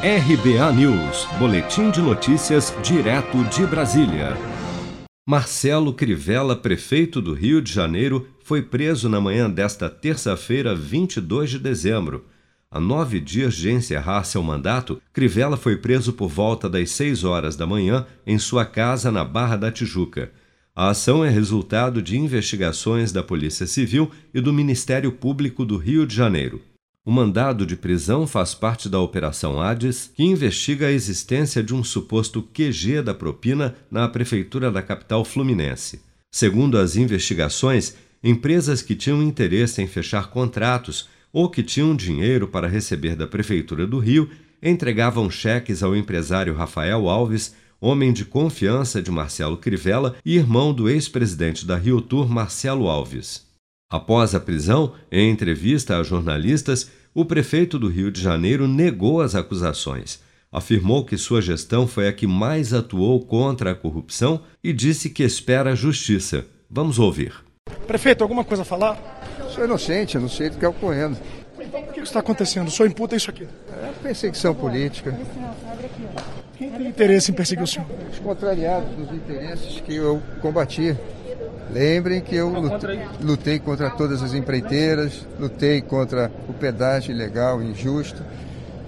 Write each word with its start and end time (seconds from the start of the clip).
RBA 0.00 0.72
News, 0.74 1.26
Boletim 1.40 1.90
de 1.90 2.00
Notícias, 2.00 2.72
direto 2.84 3.42
de 3.46 3.66
Brasília. 3.66 4.36
Marcelo 5.28 5.92
Crivella, 5.92 6.54
prefeito 6.54 7.20
do 7.20 7.34
Rio 7.34 7.60
de 7.60 7.72
Janeiro, 7.72 8.28
foi 8.44 8.62
preso 8.62 9.08
na 9.08 9.20
manhã 9.20 9.50
desta 9.50 9.90
terça-feira, 9.90 10.72
22 10.72 11.50
de 11.50 11.58
dezembro. 11.58 12.26
A 12.70 12.78
nove 12.78 13.18
dias 13.18 13.56
de 13.56 13.72
encerrar 13.72 14.22
seu 14.22 14.40
mandato, 14.40 15.02
Crivella 15.12 15.56
foi 15.56 15.76
preso 15.76 16.12
por 16.12 16.28
volta 16.28 16.70
das 16.70 16.92
6 16.92 17.24
horas 17.24 17.56
da 17.56 17.66
manhã 17.66 18.06
em 18.24 18.38
sua 18.38 18.64
casa 18.64 19.10
na 19.10 19.24
Barra 19.24 19.56
da 19.56 19.72
Tijuca. 19.72 20.30
A 20.76 20.90
ação 20.90 21.24
é 21.24 21.28
resultado 21.28 22.00
de 22.00 22.16
investigações 22.16 23.10
da 23.10 23.24
Polícia 23.24 23.66
Civil 23.66 24.12
e 24.32 24.40
do 24.40 24.52
Ministério 24.52 25.10
Público 25.10 25.64
do 25.64 25.76
Rio 25.76 26.06
de 26.06 26.14
Janeiro. 26.14 26.62
O 27.08 27.10
mandado 27.10 27.64
de 27.64 27.74
prisão 27.74 28.26
faz 28.26 28.52
parte 28.52 28.86
da 28.86 29.00
Operação 29.00 29.58
Hades, 29.58 30.10
que 30.14 30.22
investiga 30.22 30.88
a 30.88 30.92
existência 30.92 31.62
de 31.62 31.74
um 31.74 31.82
suposto 31.82 32.42
QG 32.42 33.00
da 33.00 33.14
propina 33.14 33.74
na 33.90 34.06
prefeitura 34.06 34.70
da 34.70 34.82
capital 34.82 35.24
fluminense. 35.24 36.02
Segundo 36.30 36.76
as 36.76 36.96
investigações, 36.96 37.96
empresas 38.22 38.82
que 38.82 38.94
tinham 38.94 39.22
interesse 39.22 39.80
em 39.80 39.86
fechar 39.86 40.28
contratos 40.28 41.08
ou 41.32 41.48
que 41.48 41.62
tinham 41.62 41.96
dinheiro 41.96 42.46
para 42.46 42.68
receber 42.68 43.16
da 43.16 43.26
prefeitura 43.26 43.86
do 43.86 43.98
Rio 43.98 44.28
entregavam 44.62 45.30
cheques 45.30 45.82
ao 45.82 45.96
empresário 45.96 46.54
Rafael 46.54 47.08
Alves, 47.08 47.54
homem 47.80 48.12
de 48.12 48.26
confiança 48.26 49.00
de 49.00 49.10
Marcelo 49.10 49.56
Crivella 49.56 50.14
e 50.26 50.36
irmão 50.36 50.74
do 50.74 50.90
ex-presidente 50.90 51.64
da 51.64 51.78
Rio 51.78 52.02
Tour 52.02 52.28
Marcelo 52.28 52.86
Alves. 52.86 53.48
Após 53.90 54.34
a 54.34 54.40
prisão, 54.40 54.92
em 55.10 55.30
entrevista 55.30 55.96
a 55.96 56.02
jornalistas, 56.02 56.90
o 57.14 57.24
prefeito 57.24 57.78
do 57.78 57.88
Rio 57.88 58.10
de 58.10 58.20
Janeiro 58.20 58.68
negou 58.68 59.20
as 59.20 59.34
acusações. 59.34 60.20
Afirmou 60.50 61.04
que 61.04 61.18
sua 61.18 61.42
gestão 61.42 61.86
foi 61.86 62.08
a 62.08 62.12
que 62.12 62.26
mais 62.26 62.72
atuou 62.72 63.20
contra 63.20 63.72
a 63.72 63.74
corrupção 63.74 64.42
e 64.64 64.72
disse 64.72 65.10
que 65.10 65.22
espera 65.22 65.72
a 65.72 65.74
justiça. 65.74 66.46
Vamos 66.70 66.98
ouvir. 66.98 67.34
Prefeito, 67.86 68.22
alguma 68.22 68.44
coisa 68.44 68.62
a 68.62 68.64
falar? 68.64 68.98
Sou 69.54 69.64
inocente, 69.64 70.18
não 70.18 70.28
sei 70.28 70.50
do 70.50 70.56
que 70.56 70.64
é 70.64 70.68
ocorrendo. 70.68 71.18
Então, 71.60 71.80
o 71.80 71.92
que 71.92 72.00
está 72.00 72.20
acontecendo? 72.20 72.68
O 72.68 72.70
senhor 72.70 72.88
imputa 72.88 73.14
isso 73.14 73.28
aqui? 73.28 73.46
É 73.70 73.92
perseguição 74.02 74.54
política. 74.54 75.18
Quem 76.56 76.70
tem 76.70 76.88
interesse 76.88 77.30
em 77.30 77.34
perseguir 77.34 77.64
o 77.64 77.66
senhor? 77.66 77.86
Os 78.10 78.18
contrariados 78.18 78.88
dos 78.96 79.12
interesses 79.12 79.80
que 79.80 79.94
eu 79.94 80.22
combati. 80.40 80.96
Lembrem 81.70 82.20
que 82.20 82.34
eu 82.34 82.48
lutei, 82.48 83.00
lutei 83.20 83.58
contra 83.58 83.90
todas 83.90 84.22
as 84.22 84.32
empreiteiras, 84.32 85.26
lutei 85.38 85.82
contra 85.82 86.30
o 86.48 86.52
pedágio 86.52 87.14
ilegal, 87.14 87.62
injusto, 87.62 88.22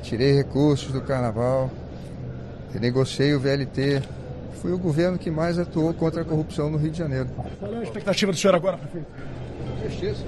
tirei 0.03 0.33
recursos 0.33 0.91
do 0.91 1.01
carnaval, 1.03 1.71
negociei 2.79 3.35
o 3.35 3.41
VLT. 3.41 4.03
Fui 4.63 4.73
o 4.73 4.79
governo 4.79 5.19
que 5.19 5.31
mais 5.31 5.59
atuou 5.59 5.93
contra 5.95 6.23
a 6.23 6.25
corrupção 6.25 6.71
no 6.71 6.77
Rio 6.77 6.91
de 6.91 6.99
Janeiro. 6.99 7.29
Qual 7.59 7.75
é 7.75 7.79
a 7.79 7.83
expectativa 7.83 8.31
do 8.31 8.39
senhor 8.39 8.55
agora, 8.55 8.77
prefeito? 8.77 9.07
Justiça. 9.89 10.25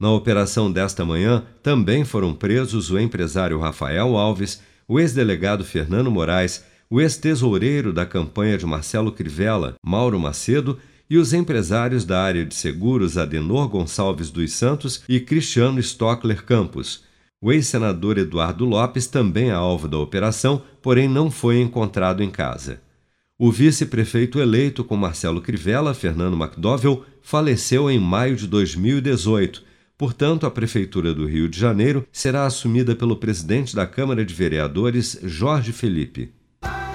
Na 0.00 0.10
operação 0.10 0.70
desta 0.70 1.04
manhã, 1.04 1.44
também 1.62 2.04
foram 2.04 2.34
presos 2.34 2.90
o 2.90 2.98
empresário 2.98 3.58
Rafael 3.58 4.16
Alves, 4.16 4.60
o 4.86 5.00
ex-delegado 5.00 5.64
Fernando 5.64 6.10
Moraes, 6.10 6.64
o 6.90 7.00
ex-tesoureiro 7.00 7.92
da 7.92 8.04
campanha 8.04 8.58
de 8.58 8.66
Marcelo 8.66 9.10
Crivella, 9.10 9.74
Mauro 9.84 10.18
Macedo, 10.18 10.78
e 11.08 11.16
os 11.16 11.32
empresários 11.32 12.04
da 12.04 12.22
área 12.22 12.44
de 12.44 12.54
seguros 12.54 13.16
Adenor 13.16 13.68
Gonçalves 13.68 14.30
dos 14.30 14.52
Santos 14.52 15.02
e 15.08 15.20
Cristiano 15.20 15.78
Stockler 15.80 16.44
Campos. 16.44 17.04
O 17.40 17.52
ex-senador 17.52 18.18
Eduardo 18.18 18.64
Lopes 18.64 19.06
também 19.06 19.50
é 19.50 19.52
alvo 19.52 19.86
da 19.86 19.98
operação, 19.98 20.62
porém 20.82 21.08
não 21.08 21.30
foi 21.30 21.60
encontrado 21.60 22.22
em 22.22 22.30
casa. 22.30 22.80
O 23.38 23.52
vice-prefeito 23.52 24.40
eleito 24.40 24.82
com 24.82 24.96
Marcelo 24.96 25.42
Crivella, 25.42 25.92
Fernando 25.92 26.42
McDowell, 26.42 27.04
faleceu 27.20 27.90
em 27.90 27.98
maio 27.98 28.34
de 28.34 28.46
2018. 28.46 29.62
Portanto, 29.98 30.46
a 30.46 30.50
Prefeitura 30.50 31.12
do 31.12 31.26
Rio 31.26 31.48
de 31.48 31.58
Janeiro 31.58 32.06
será 32.10 32.46
assumida 32.46 32.96
pelo 32.96 33.16
presidente 33.16 33.76
da 33.76 33.86
Câmara 33.86 34.24
de 34.24 34.32
Vereadores, 34.32 35.18
Jorge 35.22 35.72
Felipe. 35.72 36.32